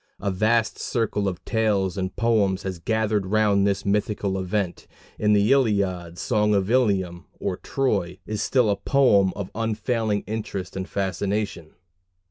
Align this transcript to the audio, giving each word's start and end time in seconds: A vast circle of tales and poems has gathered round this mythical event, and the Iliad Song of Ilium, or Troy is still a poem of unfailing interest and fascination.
A 0.19 0.31
vast 0.31 0.79
circle 0.79 1.27
of 1.27 1.45
tales 1.45 1.95
and 1.95 2.15
poems 2.15 2.63
has 2.63 2.79
gathered 2.79 3.27
round 3.27 3.67
this 3.67 3.85
mythical 3.85 4.39
event, 4.39 4.87
and 5.19 5.35
the 5.35 5.51
Iliad 5.51 6.17
Song 6.17 6.55
of 6.55 6.71
Ilium, 6.71 7.27
or 7.39 7.57
Troy 7.57 8.17
is 8.25 8.41
still 8.41 8.71
a 8.71 8.75
poem 8.77 9.31
of 9.35 9.51
unfailing 9.53 10.21
interest 10.25 10.75
and 10.75 10.89
fascination. 10.89 11.75